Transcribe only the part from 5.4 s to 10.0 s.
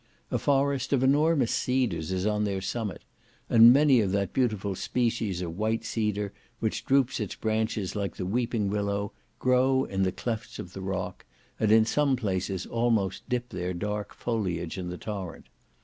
of white cedar which droops its branches like the weeping willow grow